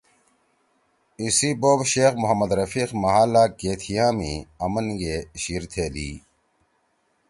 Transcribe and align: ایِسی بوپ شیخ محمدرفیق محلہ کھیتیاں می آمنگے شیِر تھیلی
ایِسی 1.21 1.49
بوپ 1.61 1.79
شیخ 1.91 2.13
محمدرفیق 2.23 2.89
محلہ 3.01 3.43
کھیتیاں 3.59 4.11
می 4.17 4.33
آمنگے 4.63 5.17
شیِر 5.41 5.63
تھیلی 5.71 6.09